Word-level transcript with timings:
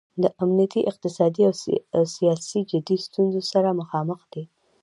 د 0.23 0.23
امنیتي، 0.43 0.81
اقتصادي 0.91 1.41
او 1.97 2.03
سیاسي 2.15 2.59
جدي 2.71 2.97
ستونځو 3.05 3.41
سره 3.51 3.77
مخامخ 3.79 4.19
دی. 4.33 4.43